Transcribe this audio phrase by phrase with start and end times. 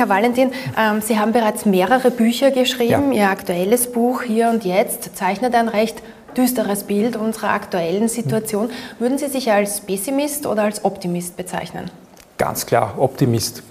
[0.00, 3.12] Herr Valentin, ähm, Sie haben bereits mehrere Bücher geschrieben.
[3.12, 3.24] Ja.
[3.24, 6.02] Ihr aktuelles Buch Hier und Jetzt zeichnet ein recht
[6.34, 8.70] düsteres Bild unserer aktuellen Situation.
[8.98, 11.90] Würden Sie sich als Pessimist oder als Optimist bezeichnen?
[12.38, 13.62] Ganz klar, Optimist.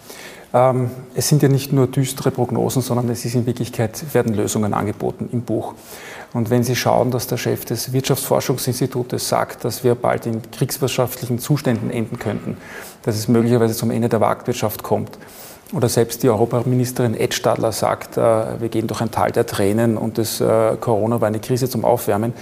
[0.54, 4.76] Ähm, es sind ja nicht nur düstere Prognosen, sondern es ist in Wirklichkeit, werden Lösungen
[4.76, 5.74] angeboten im Buch.
[6.34, 11.40] Und wenn Sie schauen, dass der Chef des Wirtschaftsforschungsinstitutes sagt, dass wir bald in kriegswirtschaftlichen
[11.40, 12.58] Zuständen enden könnten,
[13.02, 15.18] dass es möglicherweise zum Ende der Marktwirtschaft kommt,
[15.74, 19.98] oder selbst die Europaministerin Ed Stadler sagt, äh, wir gehen durch ein Tal der Tränen
[19.98, 22.34] und das äh, Corona war eine Krise zum Aufwärmen,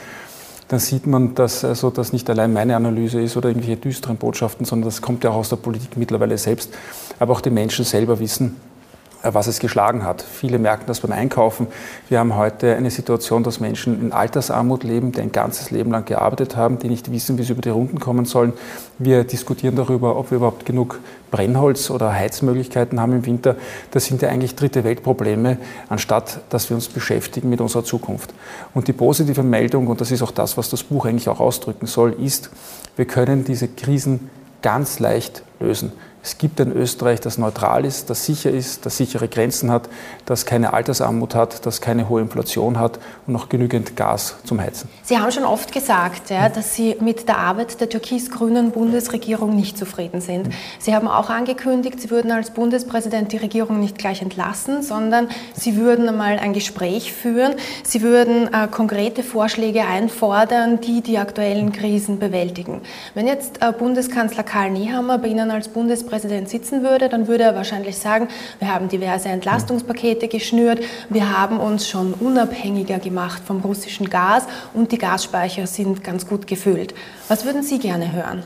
[0.67, 4.65] dann sieht man, dass also das nicht allein meine Analyse ist oder irgendwelche düsteren Botschaften,
[4.65, 6.73] sondern das kommt ja auch aus der Politik mittlerweile selbst.
[7.19, 8.76] Aber auch die Menschen selber wissen, äh,
[9.23, 10.21] was es geschlagen hat.
[10.21, 11.67] Viele merken das beim Einkaufen.
[12.09, 16.05] Wir haben heute eine Situation, dass Menschen in Altersarmut leben, die ein ganzes Leben lang
[16.05, 18.53] gearbeitet haben, die nicht wissen, wie sie über die Runden kommen sollen.
[18.99, 20.99] Wir diskutieren darüber, ob wir überhaupt genug
[21.31, 23.55] Brennholz oder Heizmöglichkeiten haben im Winter.
[23.91, 25.57] Das sind ja eigentlich dritte Weltprobleme,
[25.89, 28.33] anstatt dass wir uns beschäftigen mit unserer Zukunft.
[28.73, 31.87] Und die positive Meldung, und das ist auch das, was das Buch eigentlich auch ausdrücken
[31.87, 32.49] soll, ist,
[32.95, 34.29] wir können diese Krisen
[34.61, 35.91] ganz leicht lösen.
[36.27, 39.87] Es gibt ein Österreich, das neutral ist, das sicher ist, das sichere Grenzen hat,
[40.25, 44.89] das keine Altersarmut hat, das keine hohe Inflation hat und noch genügend Gas zum Heizen.
[45.03, 49.77] Sie haben schon oft gesagt, ja, dass Sie mit der Arbeit der türkis-grünen Bundesregierung nicht
[49.77, 50.49] zufrieden sind.
[50.79, 55.77] Sie haben auch angekündigt, Sie würden als Bundespräsident die Regierung nicht gleich entlassen, sondern Sie
[55.77, 57.53] würden einmal ein Gespräch führen.
[57.83, 62.81] Sie würden äh, konkrete Vorschläge einfordern, die die aktuellen Krisen bewältigen.
[63.13, 67.43] Wenn jetzt äh, Bundeskanzler Karl Nehammer bei Ihnen als Bundespräsident Bundespräsident sitzen würde, dann würde
[67.43, 68.27] er wahrscheinlich sagen,
[68.59, 74.43] wir haben diverse Entlastungspakete geschnürt, wir haben uns schon unabhängiger gemacht vom russischen Gas
[74.73, 76.93] und die Gasspeicher sind ganz gut gefüllt.
[77.27, 78.43] Was würden Sie gerne hören?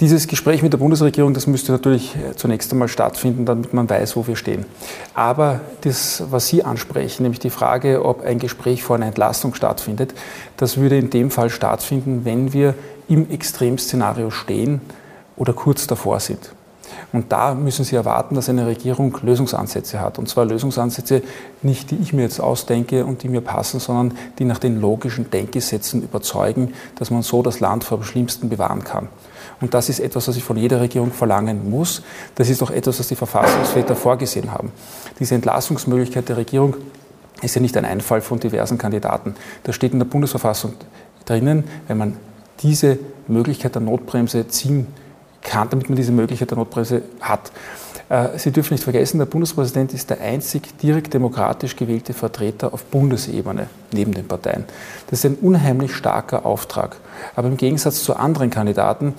[0.00, 4.16] Dieses Gespräch mit der Bundesregierung, das müsste natürlich äh, zunächst einmal stattfinden, damit man weiß,
[4.16, 4.66] wo wir stehen.
[5.14, 10.12] Aber das, was Sie ansprechen, nämlich die Frage, ob ein Gespräch vor einer Entlastung stattfindet,
[10.56, 12.74] das würde in dem Fall stattfinden, wenn wir
[13.08, 14.80] im Extremszenario stehen
[15.36, 16.52] oder kurz davor sind.
[17.12, 20.18] Und da müssen Sie erwarten, dass eine Regierung Lösungsansätze hat.
[20.18, 21.22] Und zwar Lösungsansätze
[21.62, 25.30] nicht, die ich mir jetzt ausdenke und die mir passen, sondern die nach den logischen
[25.30, 29.08] Denkgesetzen überzeugen, dass man so das Land vor dem Schlimmsten bewahren kann.
[29.60, 32.02] Und das ist etwas, was ich von jeder Regierung verlangen muss.
[32.34, 34.72] Das ist auch etwas, was die Verfassungsväter vorgesehen haben.
[35.20, 36.74] Diese Entlassungsmöglichkeit der Regierung
[37.40, 39.34] ist ja nicht ein Einfall von diversen Kandidaten.
[39.62, 40.74] Das steht in der Bundesverfassung
[41.24, 42.16] drinnen, wenn man
[42.60, 44.86] diese Möglichkeit der Notbremse ziehen
[45.44, 47.52] kann, damit man diese Möglichkeit der Notbremse hat.
[48.08, 52.84] Äh, Sie dürfen nicht vergessen, der Bundespräsident ist der einzig direkt demokratisch gewählte Vertreter auf
[52.84, 54.64] Bundesebene neben den Parteien.
[55.08, 56.96] Das ist ein unheimlich starker Auftrag.
[57.36, 59.14] Aber im Gegensatz zu anderen Kandidaten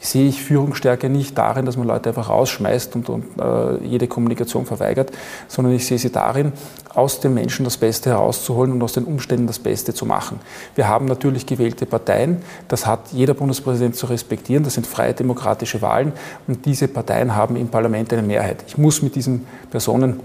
[0.00, 4.66] sehe ich Führungsstärke nicht darin, dass man Leute einfach rausschmeißt und, und äh, jede Kommunikation
[4.66, 5.10] verweigert,
[5.48, 6.52] sondern ich sehe sie darin,
[6.94, 10.40] aus den Menschen das Beste herauszuholen und aus den Umständen das Beste zu machen.
[10.74, 12.38] Wir haben natürlich gewählte Parteien,
[12.68, 16.12] das hat jeder Bundespräsident zu respektieren, das sind freie demokratische Wahlen
[16.46, 18.64] und diese Parteien haben im Parlament eine Mehrheit.
[18.66, 20.20] Ich muss mit diesen Personen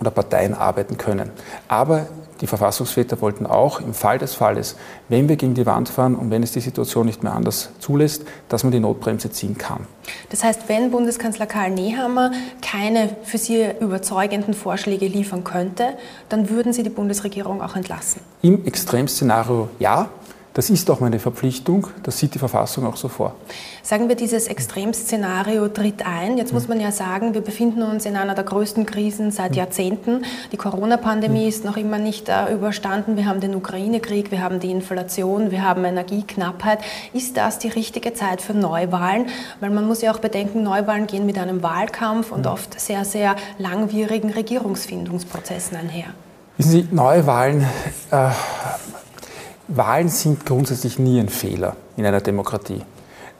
[0.00, 1.30] oder Parteien arbeiten können.
[1.68, 2.06] Aber
[2.40, 4.76] die Verfassungsväter wollten auch im Fall des Falles,
[5.10, 8.24] wenn wir gegen die Wand fahren und wenn es die Situation nicht mehr anders zulässt,
[8.48, 9.86] dass man die Notbremse ziehen kann.
[10.30, 15.98] Das heißt, wenn Bundeskanzler Karl Nehammer keine für Sie überzeugenden Vorschläge liefern könnte,
[16.30, 18.22] dann würden Sie die Bundesregierung auch entlassen?
[18.40, 20.08] Im Extremszenario ja.
[20.52, 23.36] Das ist auch meine Verpflichtung, das sieht die Verfassung auch so vor.
[23.84, 26.38] Sagen wir, dieses Extremszenario tritt ein.
[26.38, 30.24] Jetzt muss man ja sagen, wir befinden uns in einer der größten Krisen seit Jahrzehnten.
[30.50, 33.16] Die Corona-Pandemie ist noch immer nicht äh, überstanden.
[33.16, 36.80] Wir haben den Ukraine-Krieg, wir haben die Inflation, wir haben Energieknappheit.
[37.12, 39.26] Ist das die richtige Zeit für Neuwahlen?
[39.60, 43.36] Weil man muss ja auch bedenken, Neuwahlen gehen mit einem Wahlkampf und oft sehr, sehr
[43.58, 46.06] langwierigen Regierungsfindungsprozessen einher.
[46.56, 47.64] Wissen Sie, Neuwahlen
[48.10, 48.30] äh,
[49.72, 52.82] Wahlen sind grundsätzlich nie ein Fehler in einer Demokratie.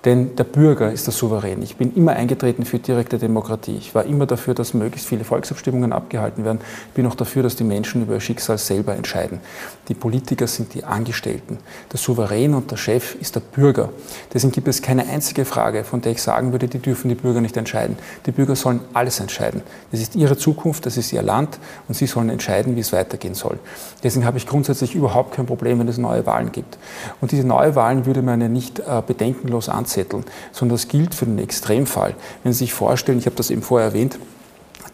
[0.06, 1.60] Denn der Bürger ist der Souverän.
[1.62, 3.76] Ich bin immer eingetreten für direkte Demokratie.
[3.76, 6.60] Ich war immer dafür, dass möglichst viele Volksabstimmungen abgehalten werden.
[6.88, 9.40] Ich bin auch dafür, dass die Menschen über ihr Schicksal selber entscheiden.
[9.88, 11.58] Die Politiker sind die Angestellten.
[11.92, 13.90] Der Souverän und der Chef ist der Bürger.
[14.32, 17.42] Deswegen gibt es keine einzige Frage, von der ich sagen würde, die dürfen die Bürger
[17.42, 17.98] nicht entscheiden.
[18.24, 19.60] Die Bürger sollen alles entscheiden.
[19.90, 21.58] Das ist ihre Zukunft, das ist ihr Land
[21.88, 23.58] und sie sollen entscheiden, wie es weitergehen soll.
[24.02, 26.78] Deswegen habe ich grundsätzlich überhaupt kein Problem, wenn es neue Wahlen gibt.
[27.20, 31.26] Und diese neue Wahlen würde man ja nicht äh, bedenkenlos anzetteln, sondern das gilt für
[31.26, 32.14] den Extremfall.
[32.42, 34.18] Wenn Sie sich vorstellen, ich habe das eben vorher erwähnt,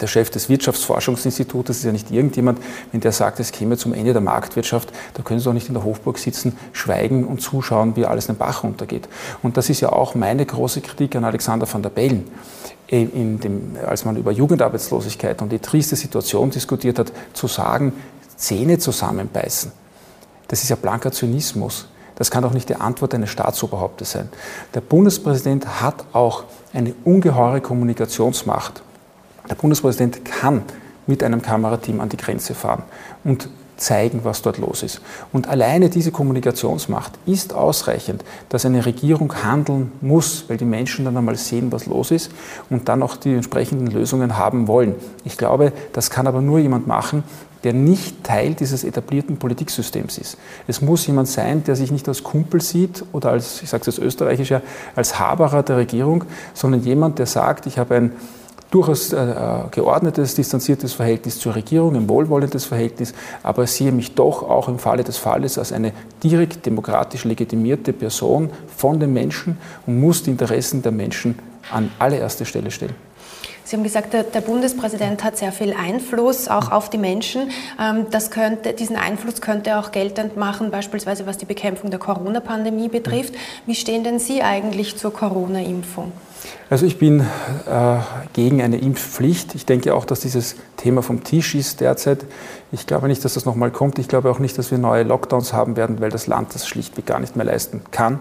[0.01, 2.59] der Chef des Wirtschaftsforschungsinstituts ist ja nicht irgendjemand,
[2.93, 5.75] wenn der sagt, es käme zum Ende der Marktwirtschaft, da können Sie doch nicht in
[5.75, 9.09] der Hofburg sitzen, schweigen und zuschauen, wie alles in den Bach runtergeht.
[9.43, 12.25] Und das ist ja auch meine große Kritik an Alexander van der Bellen.
[12.91, 17.95] Dem, als man über Jugendarbeitslosigkeit und die triste Situation diskutiert hat, zu sagen,
[18.37, 19.73] Zähne zusammenbeißen,
[20.47, 21.89] das ist ja blanker Zynismus.
[22.17, 24.29] Das kann doch nicht die Antwort eines Staatsoberhauptes sein.
[24.75, 28.83] Der Bundespräsident hat auch eine ungeheure Kommunikationsmacht.
[29.49, 30.63] Der Bundespräsident kann
[31.07, 32.83] mit einem Kamerateam an die Grenze fahren
[33.23, 35.01] und zeigen, was dort los ist.
[35.33, 41.17] Und alleine diese Kommunikationsmacht ist ausreichend, dass eine Regierung handeln muss, weil die Menschen dann
[41.17, 42.31] einmal sehen, was los ist
[42.71, 44.95] und dann auch die entsprechenden Lösungen haben wollen.
[45.25, 47.23] Ich glaube, das kann aber nur jemand machen,
[47.67, 50.39] der nicht Teil dieses etablierten Politiksystems ist.
[50.69, 53.89] Es muss jemand sein, der sich nicht als Kumpel sieht oder als, ich sage es
[53.89, 54.63] als Österreichischer,
[54.95, 56.23] als Haberer der Regierung,
[56.55, 58.13] sondern jemand, der sagt, ich habe ein
[58.71, 59.35] durchaus äh,
[59.73, 65.03] geordnetes, distanziertes Verhältnis zur Regierung, ein wohlwollendes Verhältnis, aber sehe mich doch auch im Falle
[65.03, 65.93] des Falles als eine
[66.23, 69.59] direkt demokratisch legitimierte Person von den Menschen
[69.89, 71.37] und muss die Interessen der Menschen
[71.73, 73.06] an allererste Stelle stellen.
[73.67, 77.51] Sie haben gesagt, der, der, Bundespräsident hat sehr viel Einfluss auch auf die Menschen.
[77.81, 81.99] Ähm, das könnte, diesen Einfluss könnte er auch geltend machen, beispielsweise was die Bekämpfung der
[81.99, 83.35] Corona-Pandemie betrifft.
[83.67, 86.13] Wie stehen denn Sie eigentlich zur Corona-Impfung?
[86.71, 87.25] Also ich bin äh,
[88.35, 89.57] gegen eine Impfpflicht.
[89.57, 92.25] Ich denke auch, dass dieses Thema vom Tisch ist derzeit.
[92.71, 93.99] Ich glaube nicht, dass das nochmal kommt.
[93.99, 97.07] Ich glaube auch nicht, dass wir neue Lockdowns haben werden, weil das Land das schlichtweg
[97.07, 98.21] gar nicht mehr leisten kann.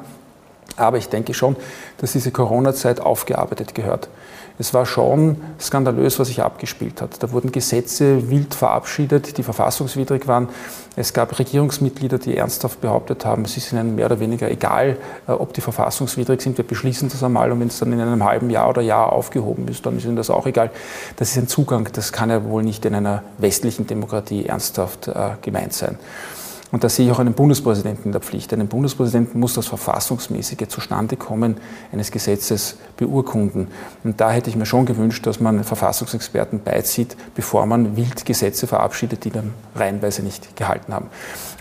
[0.75, 1.56] Aber ich denke schon,
[2.00, 4.09] dass diese Corona-Zeit aufgearbeitet gehört.
[4.57, 7.22] Es war schon skandalös, was sich abgespielt hat.
[7.22, 10.48] Da wurden Gesetze wild verabschiedet, die verfassungswidrig waren.
[10.96, 14.98] Es gab Regierungsmitglieder, die ernsthaft behauptet haben, es ist ihnen mehr oder weniger egal,
[15.28, 16.57] äh, ob die verfassungswidrig sind.
[16.57, 19.68] Wir beschließen das einmal und wenn es dann in einem halben Jahr oder Jahr aufgehoben
[19.68, 20.72] ist, dann ist ihnen das auch egal.
[21.18, 25.31] Das ist ein Zugang, das kann ja wohl nicht in einer westlichen Demokratie ernsthaft äh,
[25.42, 25.98] gemeint sein.
[26.71, 28.51] Und da sehe ich auch einen Bundespräsidenten in der Pflicht.
[28.51, 31.57] Einen Bundespräsidenten muss das verfassungsmäßige Zustandekommen
[31.91, 33.67] eines Gesetzes beurkunden.
[34.03, 38.67] Und da hätte ich mir schon gewünscht, dass man Verfassungsexperten beizieht, bevor man wild Gesetze
[38.67, 41.07] verabschiedet, die dann reihenweise nicht gehalten haben.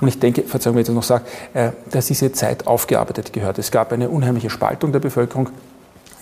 [0.01, 3.59] Und ich denke, Verzeihung, wenn ich das noch sage, äh, dass diese Zeit aufgearbeitet gehört.
[3.59, 5.51] Es gab eine unheimliche Spaltung der Bevölkerung.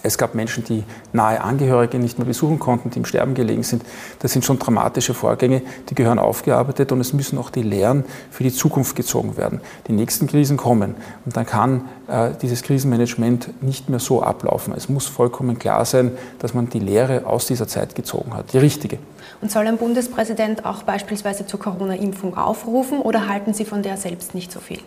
[0.03, 3.85] Es gab Menschen, die nahe Angehörige nicht mehr besuchen konnten, die im Sterben gelegen sind.
[4.19, 8.43] Das sind schon dramatische Vorgänge, die gehören aufgearbeitet und es müssen auch die Lehren für
[8.43, 9.61] die Zukunft gezogen werden.
[9.87, 14.75] Die nächsten Krisen kommen und dann kann äh, dieses Krisenmanagement nicht mehr so ablaufen.
[14.77, 18.59] Es muss vollkommen klar sein, dass man die Lehre aus dieser Zeit gezogen hat, die
[18.59, 18.99] richtige.
[19.41, 24.35] Und soll ein Bundespräsident auch beispielsweise zur Corona-Impfung aufrufen oder halten Sie von der selbst
[24.35, 24.81] nicht so viel?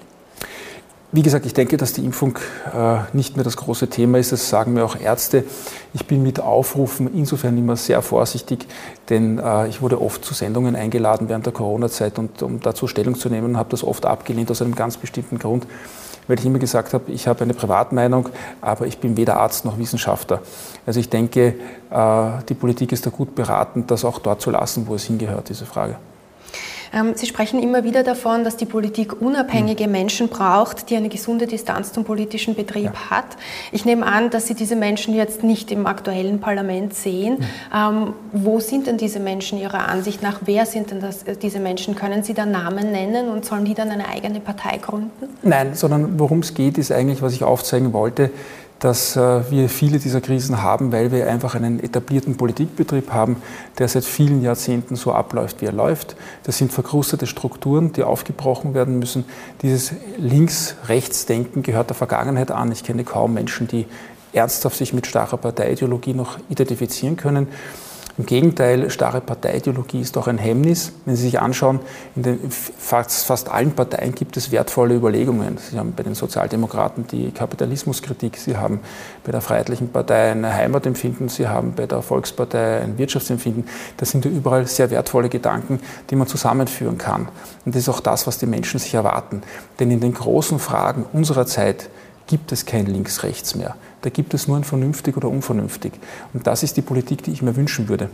[1.12, 2.38] Wie gesagt, ich denke, dass die Impfung
[2.74, 4.32] äh, nicht mehr das große Thema ist.
[4.32, 5.46] Das sagen mir auch Ärzte.
[5.94, 8.68] Ich bin mit Aufrufen insofern immer sehr vorsichtig,
[9.10, 13.16] denn äh, ich wurde oft zu Sendungen eingeladen während der Corona-Zeit und um dazu Stellung
[13.16, 15.68] zu nehmen habe das oft abgelehnt aus einem ganz bestimmten Grund,
[16.28, 18.30] weil ich immer gesagt habe, ich habe eine Privatmeinung,
[18.60, 20.42] aber ich bin weder Arzt noch Wissenschaftler.
[20.86, 21.54] Also ich denke,
[21.92, 25.50] äh, die Politik ist da gut beraten, das auch dort zu lassen, wo es hingehört,
[25.50, 25.96] diese Frage.
[26.94, 31.48] Ähm, Sie sprechen immer wieder davon, dass die Politik unabhängige Menschen braucht, die eine gesunde
[31.48, 33.10] Distanz zum politischen Betrieb ja.
[33.10, 33.26] hat.
[33.72, 37.38] Ich nehme an, dass Sie diese Menschen jetzt nicht im aktuellen Parlament sehen.
[37.72, 38.14] Mhm.
[38.32, 40.42] wo sind denn diese Menschen Ihrer Ansicht nach?
[40.46, 41.96] Wer sind denn das, äh, diese Menschen?
[41.96, 45.30] Können Sie da Namen nennen und sollen die dann eine eigene Partei gründen?
[45.42, 48.32] Nein, sondern worum es geht, ist eigentlich, was ich aufzeigen wollte,
[48.80, 53.38] dass äh, wir viele dieser Krisen haben, weil wir einfach einen etablierten Politikbetrieb haben,
[53.80, 56.16] der seit vielen Jahrzehnten so abläuft, wie er läuft.
[56.44, 59.26] Das sind verkrustete Strukturen, die aufgebrochen werden müssen.
[59.62, 62.72] Dieses Links-Rechts-Denken gehört der Vergangenheit an.
[62.72, 63.86] Ich kenne kaum Menschen, die
[64.34, 67.48] ernsthaft sich mit starrer Parteiideologie noch identifizieren können.
[68.18, 70.94] Im Gegenteil, starre Parteiideologie ist auch ein Hemmnis.
[71.04, 71.82] Wenn Sie sich anschauen,
[72.16, 75.58] in den fast, fast allen Parteien gibt es wertvolle Überlegungen.
[75.58, 78.80] Sie haben bei den Sozialdemokraten die Kapitalismuskritik, Sie haben
[79.26, 83.66] bei der Freiheitlichen Partei ein Heimatempfinden, Sie haben bei der Volkspartei ein Wirtschaftsempfinden.
[83.98, 87.28] Das sind ja überall sehr wertvolle Gedanken, die man zusammenführen kann.
[87.66, 89.42] Und das ist auch das, was die Menschen sich erwarten.
[89.82, 91.90] Denn in den großen Fragen unserer Zeit
[92.28, 93.76] gibt es kein Links-Rechts mehr.
[94.06, 95.92] Da gibt es nur ein vernünftig oder unvernünftig.
[96.32, 98.12] Und das ist die Politik, die ich mir wünschen würde.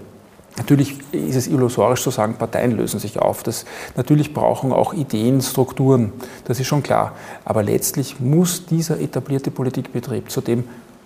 [0.56, 3.44] Natürlich ist es illusorisch zu sagen, Parteien lösen sich auf.
[3.44, 3.66] Das,
[3.98, 6.14] natürlich brauchen auch Ideen, Strukturen,
[6.46, 7.12] das ist schon klar.
[7.44, 10.64] Aber letztlich muss dieser etablierte Politikbetrieb, zu dem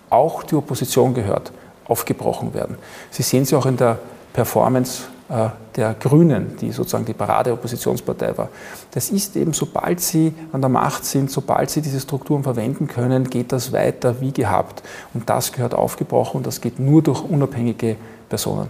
[0.08, 1.50] auch die Opposition gehört,
[1.86, 2.76] aufgebrochen werden.
[3.10, 3.98] Sie sehen es auch in der
[4.34, 8.48] Performance der Grünen, die sozusagen die Parade-Oppositionspartei war.
[8.92, 13.28] Das ist eben, sobald sie an der Macht sind, sobald sie diese Strukturen verwenden können,
[13.28, 14.82] geht das weiter wie gehabt.
[15.14, 17.96] Und das gehört aufgebrochen und das geht nur durch unabhängige
[18.28, 18.68] Personen.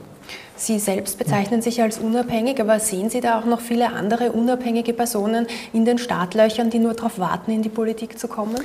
[0.56, 4.94] Sie selbst bezeichnen sich als unabhängig, aber sehen Sie da auch noch viele andere unabhängige
[4.94, 8.56] Personen in den Startlöchern, die nur darauf warten, in die Politik zu kommen?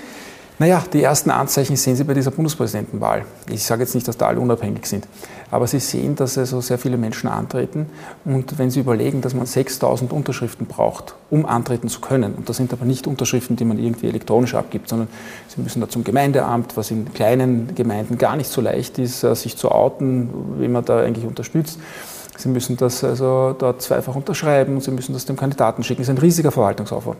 [0.60, 3.26] Naja, die ersten Anzeichen sehen Sie bei dieser Bundespräsidentenwahl.
[3.50, 5.08] Ich sage jetzt nicht, dass da alle unabhängig sind,
[5.50, 7.88] aber Sie sehen, dass also sehr viele Menschen antreten.
[8.26, 12.58] Und wenn Sie überlegen, dass man 6000 Unterschriften braucht, um antreten zu können, und das
[12.58, 15.08] sind aber nicht Unterschriften, die man irgendwie elektronisch abgibt, sondern
[15.48, 19.36] Sie müssen da zum Gemeindeamt, was in kleinen Gemeinden gar nicht so leicht ist, äh,
[19.36, 20.30] sich zu outen,
[20.60, 21.80] wie man da eigentlich unterstützt.
[22.38, 26.02] Sie müssen das also dort zweifach unterschreiben und Sie müssen das dem Kandidaten schicken.
[26.02, 27.18] Das ist ein riesiger Verwaltungsaufwand.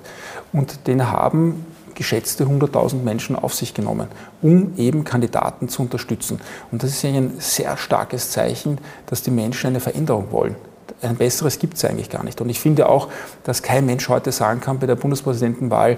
[0.52, 4.08] Und den haben geschätzte 100.000 Menschen auf sich genommen,
[4.42, 6.40] um eben Kandidaten zu unterstützen.
[6.72, 10.56] Und das ist ein sehr starkes Zeichen, dass die Menschen eine Veränderung wollen.
[11.02, 12.42] Ein besseres gibt es eigentlich gar nicht.
[12.42, 13.08] Und ich finde auch,
[13.44, 15.98] dass kein Mensch heute sagen kann bei der Bundespräsidentenwahl,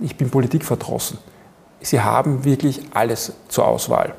[0.00, 1.18] ich bin politikverdrossen.
[1.80, 4.14] Sie haben wirklich alles zur Auswahl.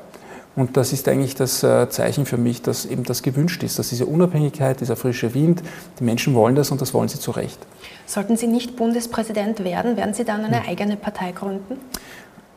[0.56, 3.90] Und das ist eigentlich das äh, Zeichen für mich, dass eben das gewünscht ist, dass
[3.90, 5.62] diese Unabhängigkeit, dieser frische Wind,
[6.00, 7.58] die Menschen wollen das und das wollen sie zu Recht.
[8.06, 11.78] Sollten Sie nicht Bundespräsident werden, werden Sie dann eine eigene Partei gründen?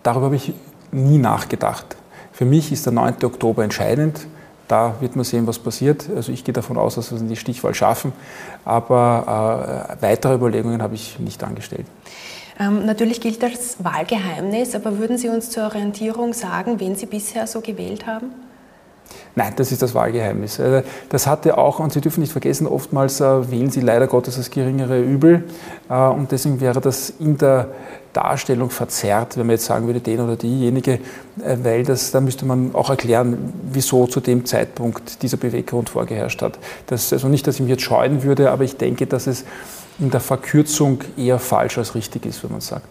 [0.04, 0.54] Darüber habe ich
[0.92, 1.98] nie nachgedacht.
[2.32, 3.16] Für mich ist der 9.
[3.24, 4.28] Oktober entscheidend.
[4.68, 6.08] Da wird man sehen, was passiert.
[6.16, 8.14] Also ich gehe davon aus, dass wir die Stichwahl schaffen.
[8.64, 11.88] Aber äh, weitere Überlegungen habe ich nicht angestellt.
[12.60, 17.48] Ähm, natürlich gilt das Wahlgeheimnis, aber würden Sie uns zur Orientierung sagen, wen Sie bisher
[17.48, 18.32] so gewählt haben?
[19.36, 20.60] Nein, das ist das Wahlgeheimnis.
[20.60, 24.38] Äh, das hatte auch, und Sie dürfen nicht vergessen, oftmals äh, wählen Sie leider Gottes
[24.38, 25.44] das geringere Übel.
[25.90, 27.68] Äh, und deswegen wäre das in der
[28.12, 31.00] Darstellung verzerrt, wenn man jetzt sagen würde, den oder diejenige,
[31.36, 36.58] weil das, da müsste man auch erklären, wieso zu dem Zeitpunkt dieser Beweggrund vorgeherrscht hat.
[36.88, 39.46] Das, also nicht, dass ich mich jetzt scheuen würde, aber ich denke, dass es
[40.00, 42.88] in der Verkürzung eher falsch als richtig ist, wenn man sagt.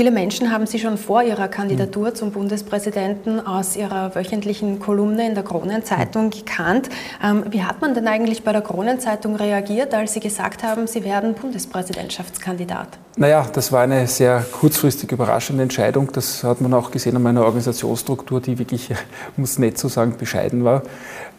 [0.00, 5.34] Viele Menschen haben Sie schon vor Ihrer Kandidatur zum Bundespräsidenten aus Ihrer wöchentlichen Kolumne in
[5.34, 6.88] der Kronenzeitung gekannt.
[7.22, 11.04] Ähm, wie hat man denn eigentlich bei der Kronenzeitung reagiert, als Sie gesagt haben, Sie
[11.04, 12.88] werden Bundespräsidentschaftskandidat?
[13.18, 16.10] Naja, das war eine sehr kurzfristig überraschende Entscheidung.
[16.14, 18.88] Das hat man auch gesehen an meiner Organisationsstruktur, die wirklich,
[19.36, 20.82] um es nicht zu sagen, bescheiden war.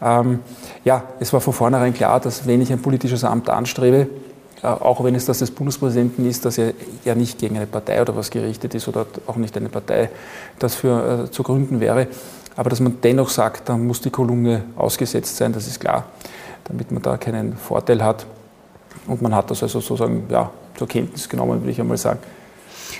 [0.00, 0.38] Ähm,
[0.84, 4.06] ja, es war von vornherein klar, dass wenn ich ein politisches Amt anstrebe,
[4.62, 6.72] auch wenn es das des Bundespräsidenten ist, dass er
[7.04, 10.08] ja nicht gegen eine Partei oder was gerichtet ist oder auch nicht eine Partei
[10.58, 12.06] das für äh, zu gründen wäre.
[12.54, 16.04] Aber dass man dennoch sagt, da muss die Kolumne ausgesetzt sein, das ist klar,
[16.64, 18.26] damit man da keinen Vorteil hat.
[19.06, 22.20] Und man hat das also sozusagen ja, zur Kenntnis genommen, würde ich einmal sagen.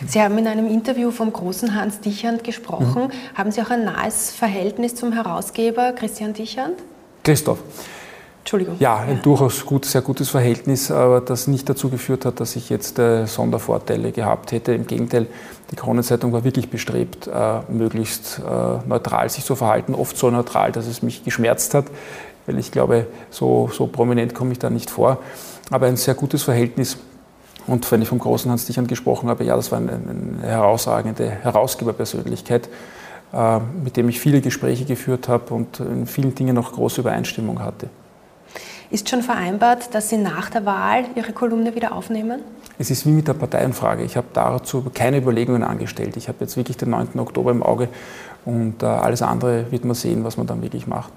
[0.06, 3.04] Sie haben in einem Interview vom großen Hans Dichand gesprochen.
[3.04, 3.38] Mhm.
[3.38, 6.74] Haben Sie auch ein nahes Verhältnis zum Herausgeber Christian Dichand?
[7.22, 7.58] Christoph.
[8.42, 8.76] Entschuldigung.
[8.80, 9.22] Ja, ein ja.
[9.22, 13.26] durchaus gut, sehr gutes Verhältnis, aber das nicht dazu geführt hat, dass ich jetzt äh,
[13.26, 14.74] Sondervorteile gehabt hätte.
[14.74, 15.28] Im Gegenteil,
[15.70, 20.72] die Kronenzeitung war wirklich bestrebt, äh, möglichst äh, neutral sich zu verhalten, oft so neutral,
[20.72, 21.84] dass es mich geschmerzt hat,
[22.46, 25.18] weil ich glaube, so, so prominent komme ich da nicht vor.
[25.70, 26.96] Aber ein sehr gutes Verhältnis.
[27.68, 31.30] Und wenn ich vom großen Hans Dichern gesprochen habe, ja, das war eine, eine herausragende
[31.30, 32.68] Herausgeberpersönlichkeit,
[33.32, 37.62] äh, mit dem ich viele Gespräche geführt habe und in vielen Dingen auch große Übereinstimmung
[37.62, 37.88] hatte.
[38.92, 42.42] Ist schon vereinbart, dass Sie nach der Wahl Ihre Kolumne wieder aufnehmen?
[42.78, 44.04] Es ist wie mit der Parteienfrage.
[44.04, 46.18] Ich habe dazu keine Überlegungen angestellt.
[46.18, 47.18] Ich habe jetzt wirklich den 9.
[47.18, 47.88] Oktober im Auge
[48.44, 51.10] und äh, alles andere wird man sehen, was man dann wirklich macht.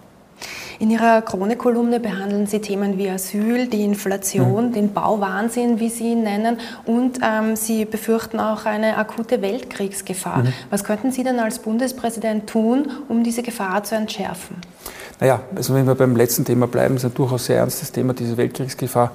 [0.79, 4.74] In Ihrer Krone-Kolumne behandeln Sie Themen wie Asyl, die Inflation, mhm.
[4.74, 10.44] den Bauwahnsinn, wie Sie ihn nennen, und ähm, Sie befürchten auch eine akute Weltkriegsgefahr.
[10.44, 10.53] Mhm.
[10.70, 14.55] Was könnten Sie denn als Bundespräsident tun, um diese Gefahr zu entschärfen?
[15.20, 18.36] Naja, also wenn wir beim letzten Thema bleiben, ist ein durchaus sehr ernstes Thema, diese
[18.36, 19.12] Weltkriegsgefahr,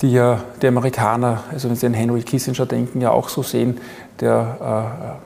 [0.00, 3.80] die ja die Amerikaner, also wenn Sie an Henry Kissinger denken, ja auch so sehen.
[4.20, 5.18] Der,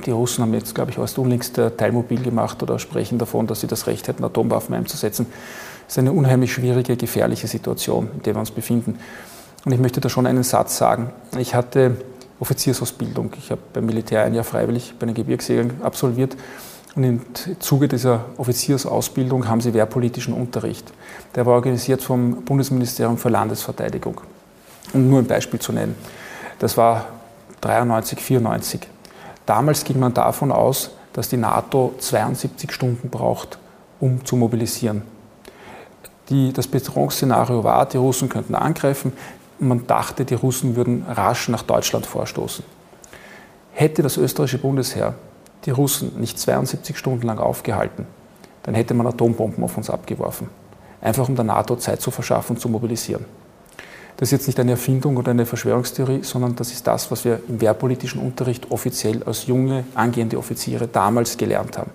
[0.00, 3.46] äh, die Russen haben jetzt, glaube ich, erst unlängst äh, Teilmobil gemacht oder sprechen davon,
[3.46, 5.26] dass sie das Recht hätten, Atomwaffen einzusetzen.
[5.86, 8.98] Das ist eine unheimlich schwierige, gefährliche Situation, in der wir uns befinden.
[9.66, 11.10] Und ich möchte da schon einen Satz sagen.
[11.38, 11.96] Ich hatte
[12.38, 13.32] Offiziersausbildung.
[13.36, 16.36] Ich habe beim Militär ein Jahr freiwillig bei den Gebirgsjägern absolviert
[16.96, 17.20] und im
[17.60, 20.92] Zuge dieser Offiziersausbildung haben sie wehrpolitischen Unterricht.
[21.34, 24.20] Der war organisiert vom Bundesministerium für Landesverteidigung.
[24.92, 25.94] Um nur ein Beispiel zu nennen.
[26.58, 27.06] Das war
[27.60, 28.80] 93, 94.
[29.46, 33.58] Damals ging man davon aus, dass die NATO 72 Stunden braucht,
[34.00, 35.02] um zu mobilisieren.
[36.28, 39.12] Die, das Bedrohungsszenario war, die Russen könnten angreifen.
[39.58, 42.64] Man dachte, die Russen würden rasch nach Deutschland vorstoßen.
[43.72, 45.14] Hätte das österreichische Bundesheer
[45.64, 48.06] die Russen nicht 72 Stunden lang aufgehalten,
[48.62, 50.48] dann hätte man Atombomben auf uns abgeworfen.
[51.00, 53.24] Einfach um der NATO Zeit zu verschaffen und zu mobilisieren.
[54.20, 57.40] Das ist jetzt nicht eine Erfindung oder eine Verschwörungstheorie, sondern das ist das, was wir
[57.48, 61.90] im wehrpolitischen Unterricht offiziell als junge, angehende Offiziere damals gelernt haben.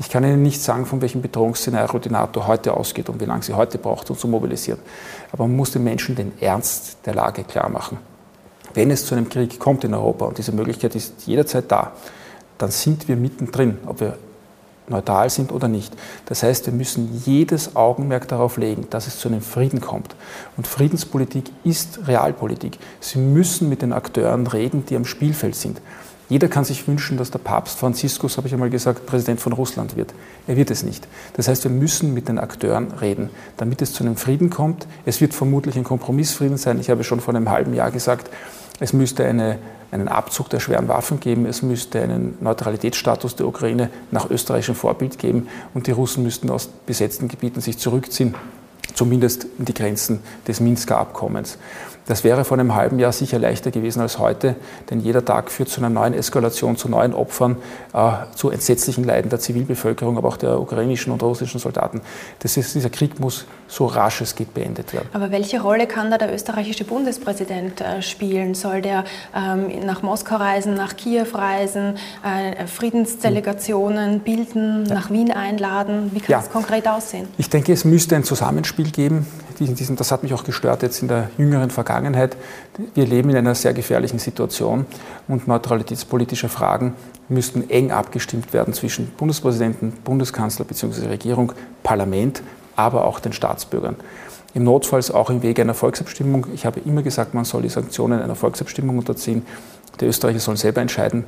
[0.00, 3.44] Ich kann Ihnen nicht sagen, von welchem Bedrohungsszenario die NATO heute ausgeht und wie lange
[3.44, 4.80] sie heute braucht, um zu mobilisieren.
[5.30, 7.98] Aber man muss den Menschen den Ernst der Lage klar machen.
[8.74, 11.92] Wenn es zu einem Krieg kommt in Europa, und diese Möglichkeit ist jederzeit da,
[12.60, 14.18] dann sind wir mittendrin, ob wir
[14.88, 15.96] neutral sind oder nicht.
[16.26, 20.14] Das heißt, wir müssen jedes Augenmerk darauf legen, dass es zu einem Frieden kommt.
[20.56, 22.78] Und Friedenspolitik ist Realpolitik.
[23.00, 25.80] Sie müssen mit den Akteuren reden, die am Spielfeld sind.
[26.28, 29.96] Jeder kann sich wünschen, dass der Papst Franziskus, habe ich einmal gesagt, Präsident von Russland
[29.96, 30.14] wird.
[30.46, 31.08] Er wird es nicht.
[31.34, 34.86] Das heißt, wir müssen mit den Akteuren reden, damit es zu einem Frieden kommt.
[35.04, 36.78] Es wird vermutlich ein Kompromissfrieden sein.
[36.78, 38.30] Ich habe schon vor einem halben Jahr gesagt,
[38.80, 39.58] es müsste eine,
[39.90, 41.44] einen Abzug der schweren Waffen geben.
[41.46, 45.48] Es müsste einen Neutralitätsstatus der Ukraine nach österreichischem Vorbild geben.
[45.74, 48.34] Und die Russen müssten aus besetzten Gebieten sich zurückziehen,
[49.00, 51.56] zumindest in die Grenzen des Minsker Abkommens.
[52.10, 54.56] Das wäre vor einem halben Jahr sicher leichter gewesen als heute,
[54.90, 57.56] denn jeder Tag führt zu einer neuen Eskalation, zu neuen Opfern,
[57.94, 62.00] äh, zu entsetzlichen Leiden der Zivilbevölkerung, aber auch der ukrainischen und russischen Soldaten.
[62.42, 65.08] Ist, dieser Krieg muss so rasch es geht beendet werden.
[65.12, 68.54] Aber welche Rolle kann da der österreichische Bundespräsident äh, spielen?
[68.54, 74.94] Soll der ähm, nach Moskau reisen, nach Kiew reisen, äh, Friedensdelegationen bilden, ja.
[74.94, 76.10] nach Wien einladen?
[76.12, 76.38] Wie kann ja.
[76.38, 77.28] das konkret aussehen?
[77.38, 79.26] Ich denke, es müsste ein Zusammenspiel geben.
[79.96, 82.36] das hat mich auch gestört jetzt in der jüngeren Vergangenheit Vergangenheit.
[82.94, 84.86] Wir leben in einer sehr gefährlichen Situation
[85.28, 86.94] und neutralitätspolitische Fragen
[87.28, 91.08] müssten eng abgestimmt werden zwischen Bundespräsidenten, Bundeskanzler bzw.
[91.08, 92.42] Regierung, Parlament,
[92.76, 93.96] aber auch den Staatsbürgern.
[94.54, 96.46] Im Notfall auch im Wege einer Volksabstimmung.
[96.54, 99.46] Ich habe immer gesagt, man soll die Sanktionen einer Volksabstimmung unterziehen.
[100.00, 101.24] Die Österreicher sollen selber entscheiden,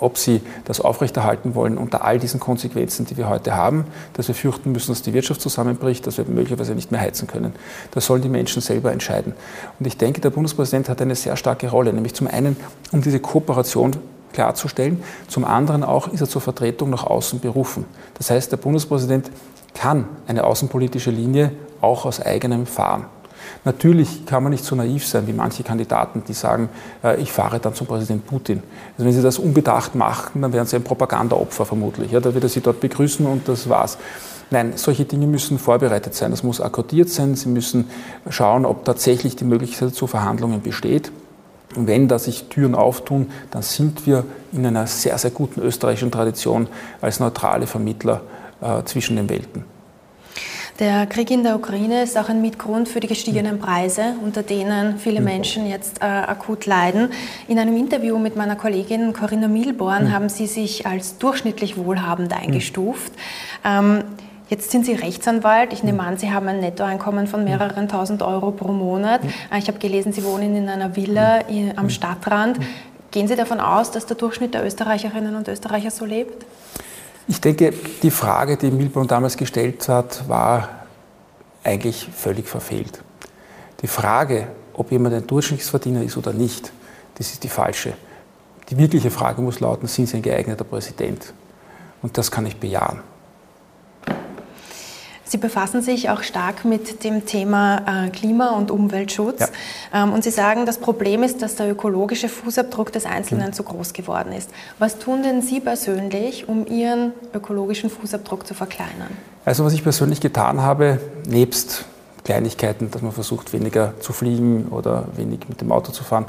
[0.00, 4.34] ob sie das aufrechterhalten wollen unter all diesen Konsequenzen, die wir heute haben, dass wir
[4.34, 7.54] fürchten müssen, dass die Wirtschaft zusammenbricht, dass wir möglicherweise nicht mehr heizen können.
[7.92, 9.32] Das sollen die Menschen selber entscheiden.
[9.78, 12.56] Und ich denke, der Bundespräsident hat eine sehr starke Rolle, nämlich zum einen,
[12.92, 13.92] um diese Kooperation
[14.32, 17.84] klarzustellen, zum anderen auch ist er zur Vertretung nach außen berufen.
[18.18, 19.30] Das heißt, der Bundespräsident
[19.74, 23.06] kann eine außenpolitische Linie auch aus eigenem fahren.
[23.64, 26.68] Natürlich kann man nicht so naiv sein wie manche Kandidaten, die sagen,
[27.02, 28.62] äh, ich fahre dann zum Präsident Putin.
[28.92, 32.12] Also wenn sie das unbedacht machen, dann wären sie ein Propagandaopfer vermutlich.
[32.12, 33.98] Ja, da wird er sie dort begrüßen und das war's.
[34.50, 36.30] Nein, solche Dinge müssen vorbereitet sein.
[36.30, 37.34] Das muss akkordiert sein.
[37.34, 37.88] Sie müssen
[38.28, 41.10] schauen, ob tatsächlich die Möglichkeit zu Verhandlungen besteht.
[41.74, 46.10] Und wenn da sich Türen auftun, dann sind wir in einer sehr, sehr guten österreichischen
[46.10, 46.68] Tradition
[47.00, 48.20] als neutrale Vermittler
[48.60, 49.73] äh, zwischen den Welten.
[50.80, 54.98] Der Krieg in der Ukraine ist auch ein Mitgrund für die gestiegenen Preise, unter denen
[54.98, 55.26] viele mhm.
[55.26, 57.10] Menschen jetzt äh, akut leiden.
[57.46, 60.12] In einem Interview mit meiner Kollegin Corinna Milborn mhm.
[60.12, 62.38] haben Sie sich als durchschnittlich wohlhabend mhm.
[62.38, 63.12] eingestuft.
[63.64, 64.02] Ähm,
[64.50, 65.72] Jetzt sind Sie Rechtsanwalt.
[65.72, 69.22] Ich nehme an, Sie haben ein Nettoeinkommen von mehreren tausend Euro pro Monat.
[69.50, 71.40] Äh, ich habe gelesen, Sie wohnen in einer Villa
[71.76, 72.58] am Stadtrand.
[73.10, 76.44] Gehen Sie davon aus, dass der Durchschnitt der Österreicherinnen und Österreicher so lebt?
[77.26, 80.68] Ich denke, die Frage, die Milborn damals gestellt hat, war
[81.62, 83.02] eigentlich völlig verfehlt.
[83.80, 86.72] Die Frage, ob jemand ein Durchschnittsverdiener ist oder nicht,
[87.16, 87.94] das ist die falsche.
[88.68, 91.32] Die wirkliche Frage muss lauten, sind Sie ein geeigneter Präsident?
[92.02, 93.00] Und das kann ich bejahen.
[95.34, 99.40] Sie befassen sich auch stark mit dem Thema äh, Klima- und Umweltschutz.
[99.40, 99.48] Ja.
[99.92, 103.52] Ähm, und Sie sagen, das Problem ist, dass der ökologische Fußabdruck des Einzelnen mhm.
[103.52, 104.48] zu groß geworden ist.
[104.78, 109.10] Was tun denn Sie persönlich, um Ihren ökologischen Fußabdruck zu verkleinern?
[109.44, 111.84] Also was ich persönlich getan habe, nebst
[112.22, 116.26] Kleinigkeiten, dass man versucht, weniger zu fliegen oder wenig mit dem Auto zu fahren.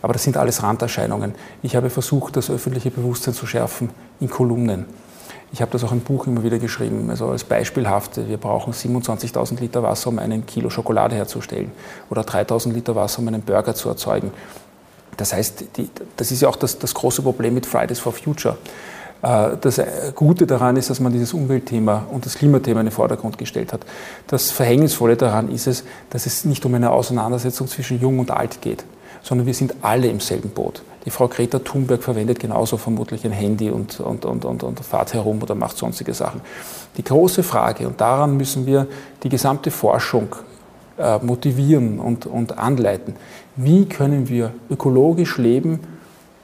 [0.00, 1.34] Aber das sind alles Randerscheinungen.
[1.62, 4.86] Ich habe versucht, das öffentliche Bewusstsein zu schärfen in Kolumnen.
[5.52, 9.60] Ich habe das auch im Buch immer wieder geschrieben, also als beispielhaft, wir brauchen 27.000
[9.60, 11.70] Liter Wasser, um einen Kilo Schokolade herzustellen
[12.10, 14.32] oder 3.000 Liter Wasser, um einen Burger zu erzeugen.
[15.16, 18.58] Das heißt, die, das ist ja auch das, das, große Problem mit Fridays for Future.
[19.22, 19.80] Äh, das
[20.14, 23.80] Gute daran ist, dass man dieses Umweltthema und das Klimathema in den Vordergrund gestellt hat.
[24.26, 28.60] Das Verhängnisvolle daran ist es, dass es nicht um eine Auseinandersetzung zwischen Jung und Alt
[28.60, 28.84] geht,
[29.22, 30.82] sondern wir sind alle im selben Boot.
[31.06, 35.14] Die Frau Greta Thunberg verwendet genauso vermutlich ein Handy und, und, und, und, und fahrt
[35.14, 36.40] herum oder macht sonstige Sachen.
[36.96, 38.88] Die große Frage, und daran müssen wir
[39.22, 40.34] die gesamte Forschung
[40.98, 43.14] äh, motivieren und, und anleiten,
[43.54, 45.80] wie können wir ökologisch leben,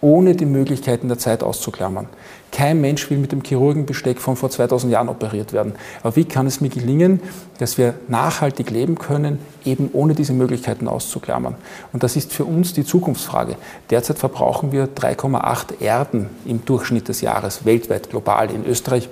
[0.01, 2.07] ohne die Möglichkeiten der Zeit auszuklammern.
[2.53, 5.73] Kein Mensch will mit dem Chirurgenbesteck von vor 2000 Jahren operiert werden.
[6.03, 7.21] Aber wie kann es mir gelingen,
[7.59, 11.55] dass wir nachhaltig leben können, eben ohne diese Möglichkeiten auszuklammern?
[11.95, 13.57] Und das ist für uns die Zukunftsfrage.
[13.89, 18.51] Derzeit verbrauchen wir 3,8 Erden im Durchschnitt des Jahres, weltweit, global.
[18.51, 19.09] In Österreich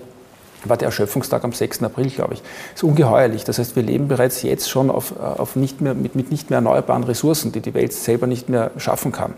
[0.64, 1.82] war der Erschöpfungstag am 6.
[1.82, 2.42] April, glaube ich.
[2.42, 3.44] Das ist ungeheuerlich.
[3.44, 6.58] Das heißt, wir leben bereits jetzt schon auf, auf nicht mehr, mit, mit nicht mehr
[6.58, 9.34] erneuerbaren Ressourcen, die die Welt selber nicht mehr schaffen kann.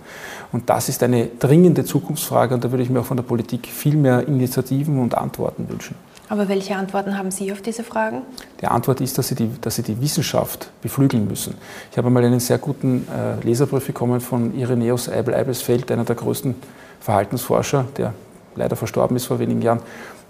[0.52, 3.66] Und das ist eine dringende Zukunftsfrage und da würde ich mir auch von der Politik
[3.66, 5.94] viel mehr Initiativen und Antworten wünschen.
[6.28, 8.22] Aber welche Antworten haben Sie auf diese Fragen?
[8.62, 11.54] Die Antwort ist, dass Sie die, dass Sie die Wissenschaft beflügeln müssen.
[11.90, 16.54] Ich habe einmal einen sehr guten äh, Leserbrief bekommen von Ireneus Eibel-Eibelsfeld, einer der größten
[17.00, 18.14] Verhaltensforscher, der
[18.54, 19.80] leider verstorben ist vor wenigen Jahren,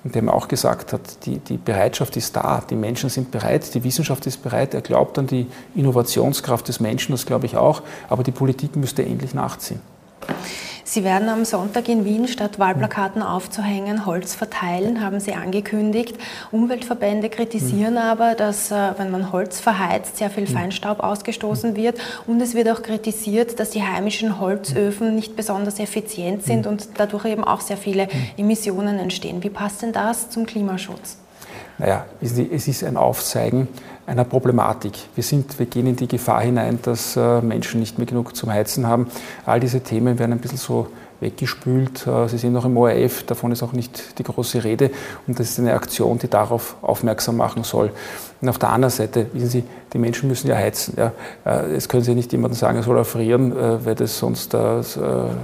[0.04, 3.72] und der mir auch gesagt hat, die, die Bereitschaft ist da, die Menschen sind bereit,
[3.74, 7.82] die Wissenschaft ist bereit, er glaubt an die Innovationskraft des Menschen, das glaube ich auch,
[8.08, 9.80] aber die Politik müsste endlich nachziehen.
[10.84, 16.16] Sie werden am Sonntag in Wien statt Wahlplakaten aufzuhängen, Holz verteilen, haben Sie angekündigt.
[16.50, 17.98] Umweltverbände kritisieren mhm.
[17.98, 20.54] aber, dass äh, wenn man Holz verheizt, sehr viel hm.
[20.54, 21.98] Feinstaub ausgestoßen wird.
[22.26, 27.24] Und es wird auch kritisiert, dass die heimischen Holzöfen nicht besonders effizient sind und dadurch
[27.26, 28.08] eben auch sehr viele.
[28.36, 29.42] Emissionen entstehen.
[29.42, 31.16] Wie passt denn das zum Klimaschutz?
[31.78, 33.68] Naja, es ist ein Aufzeigen
[34.06, 34.94] einer Problematik.
[35.14, 38.50] Wir, sind, wir gehen in die Gefahr hinein, dass äh, Menschen nicht mehr genug zum
[38.50, 39.06] Heizen haben.
[39.46, 40.88] All diese Themen werden ein bisschen so
[41.22, 42.06] weggespült.
[42.06, 44.90] Äh, Sie sehen noch im ORF, davon ist auch nicht die große Rede.
[45.26, 47.92] Und das ist eine Aktion, die darauf aufmerksam machen soll.
[48.42, 50.94] Und auf der anderen Seite, wissen Sie, die Menschen müssen ja heizen.
[50.98, 51.12] Ja.
[51.44, 54.54] Äh, es können Sie nicht jemandem sagen, er soll erfrieren, äh, weil das sonst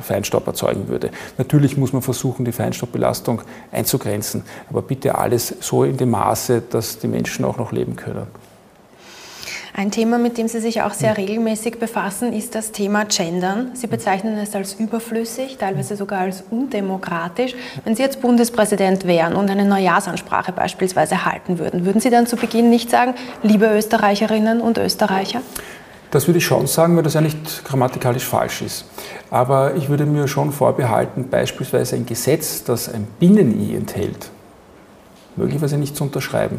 [0.02, 1.10] Feinstaub erzeugen würde.
[1.38, 3.40] Natürlich muss man versuchen, die Feinstaubbelastung
[3.70, 4.42] einzugrenzen.
[4.68, 8.26] Aber bitte alles so in dem Maße, dass die Menschen auch noch leben können.
[9.78, 13.70] Ein Thema, mit dem Sie sich auch sehr regelmäßig befassen, ist das Thema Gendern.
[13.74, 17.54] Sie bezeichnen es als überflüssig, teilweise sogar als undemokratisch.
[17.84, 22.34] Wenn Sie jetzt Bundespräsident wären und eine Neujahrsansprache beispielsweise halten würden, würden Sie dann zu
[22.34, 23.14] Beginn nicht sagen,
[23.44, 25.42] liebe Österreicherinnen und Österreicher?
[26.10, 28.84] Das würde ich schon sagen, weil das ja nicht grammatikalisch falsch ist.
[29.30, 34.30] Aber ich würde mir schon vorbehalten, beispielsweise ein Gesetz, das ein Binnen-I enthält,
[35.36, 36.58] möglicherweise nicht zu unterschreiben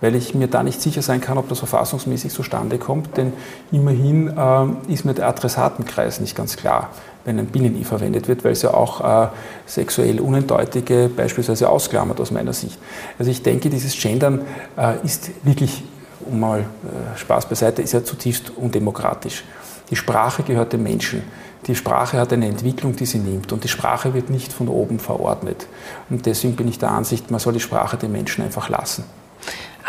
[0.00, 3.32] weil ich mir da nicht sicher sein kann, ob das verfassungsmäßig zustande kommt, denn
[3.70, 6.90] immerhin äh, ist mir der Adressatenkreis nicht ganz klar,
[7.24, 9.28] wenn ein Binnen-I verwendet wird, weil es ja auch äh,
[9.66, 12.78] sexuell Uneindeutige beispielsweise ausklammert aus meiner Sicht.
[13.18, 14.42] Also ich denke, dieses Gendern
[14.76, 15.82] äh, ist wirklich,
[16.20, 19.44] um mal äh, Spaß beiseite, ist ja zutiefst undemokratisch.
[19.90, 21.22] Die Sprache gehört dem Menschen.
[21.66, 24.98] Die Sprache hat eine Entwicklung, die sie nimmt und die Sprache wird nicht von oben
[24.98, 25.66] verordnet.
[26.08, 29.04] Und deswegen bin ich der Ansicht, man soll die Sprache den Menschen einfach lassen.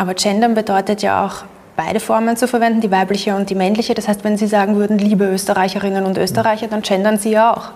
[0.02, 1.44] Aber gendern bedeutet ja auch,
[1.76, 3.94] beide Formen zu verwenden, die weibliche und die männliche.
[3.94, 7.70] Das heißt, wenn Sie sagen würden, liebe Österreicherinnen und Österreicher, dann gendern Sie ja auch.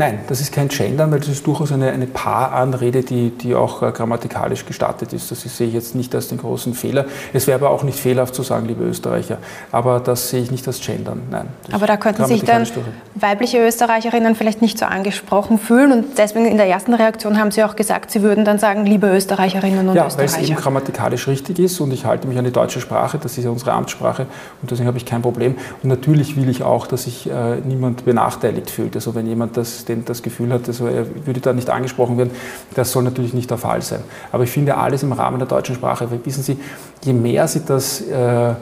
[0.00, 3.82] Nein, das ist kein Gendern, weil das ist durchaus eine, eine Paaranrede, die, die auch
[3.82, 5.30] äh, grammatikalisch gestartet ist.
[5.30, 7.04] Das sehe ich jetzt nicht als den großen Fehler.
[7.34, 9.36] Es wäre aber auch nicht fehlerhaft zu sagen, liebe Österreicher.
[9.70, 11.20] Aber das sehe ich nicht als Gendern.
[11.30, 11.48] Nein.
[11.70, 12.66] Aber da könnten sich dann
[13.14, 17.62] weibliche Österreicherinnen vielleicht nicht so angesprochen fühlen und deswegen in der ersten Reaktion haben Sie
[17.62, 20.30] auch gesagt, Sie würden dann sagen, liebe Österreicherinnen und ja, Österreicher.
[20.30, 23.18] Ja, weil es eben grammatikalisch richtig ist und ich halte mich an die deutsche Sprache,
[23.18, 24.22] das ist ja unsere Amtssprache
[24.62, 25.56] und deswegen habe ich kein Problem.
[25.82, 28.94] Und natürlich will ich auch, dass sich äh, niemand benachteiligt fühlt.
[28.94, 32.30] Also wenn jemand das den das Gefühl hat, also er würde da nicht angesprochen werden,
[32.74, 34.00] das soll natürlich nicht der Fall sein.
[34.32, 36.58] Aber ich finde alles im Rahmen der deutschen Sprache, weil wissen Sie,
[37.04, 38.54] je mehr Sie das äh,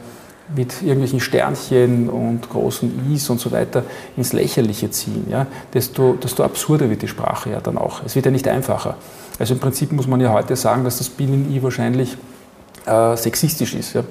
[0.54, 3.84] mit irgendwelchen Sternchen und großen Is und so weiter
[4.16, 8.02] ins Lächerliche ziehen, ja, desto, desto absurder wird die Sprache ja dann auch.
[8.04, 8.96] Es wird ja nicht einfacher.
[9.38, 12.16] Also im Prinzip muss man ja heute sagen, dass das Binnen-I wahrscheinlich
[12.86, 13.92] äh, sexistisch ist.
[13.94, 14.02] Ja.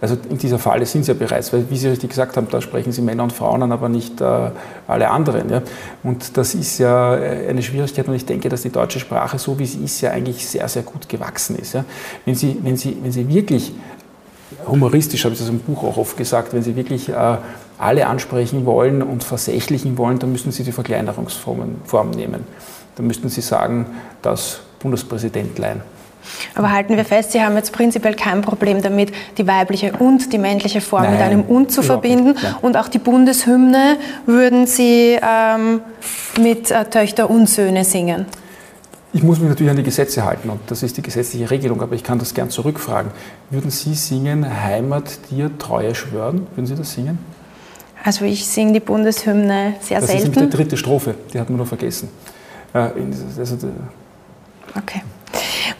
[0.00, 2.62] Also in dieser Falle sind sie ja bereits, weil wie Sie richtig gesagt haben, da
[2.62, 4.50] sprechen Sie Männer und Frauen an, aber nicht äh,
[4.86, 5.50] alle anderen.
[5.50, 5.62] Ja?
[6.02, 9.58] Und das ist ja äh, eine Schwierigkeit und ich denke, dass die deutsche Sprache, so
[9.58, 11.74] wie sie ist, ja eigentlich sehr, sehr gut gewachsen ist.
[11.74, 11.84] Ja?
[12.24, 13.74] Wenn, sie, wenn, sie, wenn Sie wirklich,
[14.66, 17.36] humoristisch habe ich das im Buch auch oft gesagt, wenn Sie wirklich äh,
[17.78, 22.44] alle ansprechen wollen und versächlichen wollen, dann müssen Sie die Verkleinerungsform nehmen.
[22.96, 23.86] Dann müssten Sie sagen,
[24.22, 25.82] das Bundespräsidentlein.
[26.54, 30.38] Aber halten wir fest, Sie haben jetzt prinzipiell kein Problem damit, die weibliche und die
[30.38, 32.36] männliche Form Nein, mit einem und zu verbinden.
[32.62, 35.80] Und auch die Bundeshymne würden Sie ähm,
[36.40, 38.26] mit äh, Töchter und Söhne singen.
[39.12, 41.96] Ich muss mich natürlich an die Gesetze halten und das ist die gesetzliche Regelung, aber
[41.96, 43.10] ich kann das gern zurückfragen.
[43.50, 46.46] Würden Sie singen Heimat dir Treue schwören?
[46.54, 47.18] Würden Sie das singen?
[48.04, 50.32] Also ich singe die Bundeshymne sehr das selten.
[50.32, 52.08] Das ist die dritte Strophe, die hat man nur vergessen.
[52.72, 52.88] Äh,
[53.38, 53.56] also,
[54.76, 55.02] okay.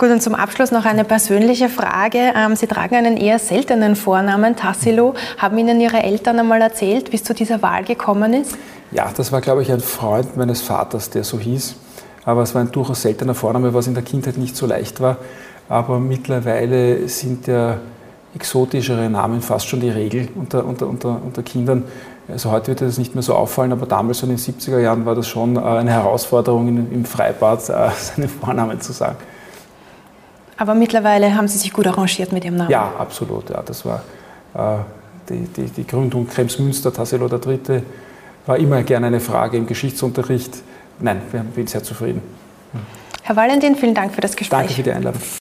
[0.01, 2.33] Gut, und zum Abschluss noch eine persönliche Frage.
[2.35, 5.13] Ähm, Sie tragen einen eher seltenen Vornamen, Tassilo.
[5.37, 8.57] Haben Ihnen Ihre Eltern einmal erzählt, wie es zu dieser Wahl gekommen ist?
[8.93, 11.77] Ja, das war, glaube ich, ein Freund meines Vaters, der so hieß.
[12.25, 15.19] Aber es war ein durchaus seltener Vorname, was in der Kindheit nicht so leicht war.
[15.69, 17.77] Aber mittlerweile sind ja
[18.35, 21.85] exotischere Namen fast schon die Regel unter, unter, unter, unter Kindern.
[22.27, 25.15] Also heute wird das nicht mehr so auffallen, aber damals in den 70er Jahren war
[25.15, 29.19] das schon äh, eine Herausforderung im Freibad, äh, seinen Vornamen zu sagen.
[30.61, 32.70] Aber mittlerweile haben Sie sich gut arrangiert mit Ihrem Namen.
[32.70, 33.49] Ja, absolut.
[33.49, 34.03] Ja, das war
[34.53, 34.77] äh,
[35.31, 37.83] die, die, die, Gründung Krems-Münster, Tassilo III.
[38.44, 40.59] war immer gerne eine Frage im Geschichtsunterricht.
[40.99, 42.20] Nein, wir sind sehr zufrieden.
[43.23, 44.59] Herr Valentin, vielen Dank für das Gespräch.
[44.59, 45.23] Danke für die Einladung.